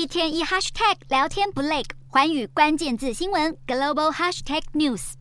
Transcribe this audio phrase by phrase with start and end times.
[0.00, 5.12] 一天一 hashtag 聊天不累，环宇关键字新闻 global hashtag news。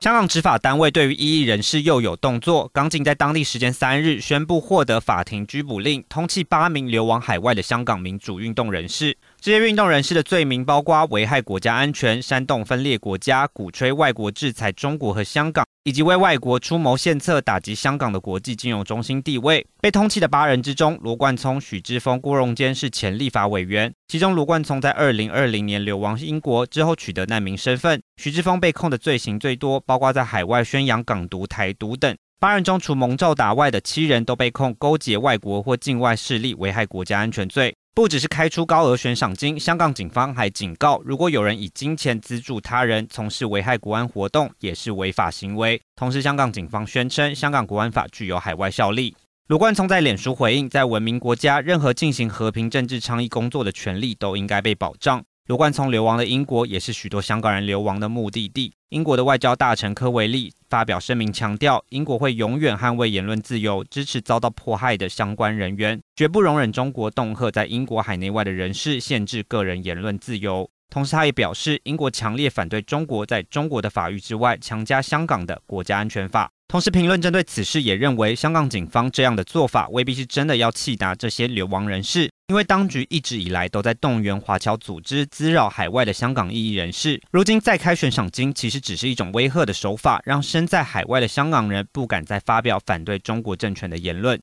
[0.00, 9.18] 香港执法单位对于异议人士又有动作，港警在当地时间三日宣布获得法庭拘捕令，通缉八名流亡海外的香港民主运动人士。
[9.38, 15.66] 这些运动人士的罪名包括危害国家安全、煽动分裂国家、鼓吹外国制裁中国和香港。
[15.84, 19.66] 以及为外国出谋献策，打击香港的国际金融中心地位。
[19.80, 23.92] 被通缉的八人之中，罗冠聪、许智峰、郭荣坚是前立法委员。
[24.06, 28.00] 其中，罗冠聪在二零二零年流亡英国之后取得难民身份。
[28.16, 32.16] 许智峰被控的罪行最多，包括在海外宣扬港独、台独等。
[32.38, 37.74] 八人中，除蒙兆达外的七人都被控勾结外国或境外势力，危害国家安全罪。
[37.94, 45.78] 不只是开出高额悬赏金，香港警方还警告，如果有人以金钱资助他人从事危害国安活动，也是违法行为。
[45.94, 49.14] 同时，香港警方宣称，香港国安法具有海外效力。
[49.48, 55.22] 卢冠聪在脸书回应，在文明国家，任何进行和平政治倡议工作的权利都应该被保障。
[55.48, 58.72] 罗冠聪流亡的英国，也是许多香港人流亡的目的地。
[58.90, 70.70] 英国的外交大臣科维利发表声明，强调英国会永远捍卫言论自由，支持遭到迫害的相关人员，绝不容忍中国恫吓在英国海内外的人士，限制个人言论自由。
[70.88, 76.48] 同时，他也表示，英国强烈反对中国在中国的法律之外强加香港的国家安全法。
[76.68, 87.18] 同时，评论针对此事也认为，香港警方这样的做法未必是真的要缉拿这些流亡人士，因为当局一直以来都在动员华侨组织滋扰海外的香港异议人士。
[87.30, 94.38] 如今再开悬赏金，其实只是一种威吓的手法，让身在海外的香港人不敢再发表反对中国政权的言论。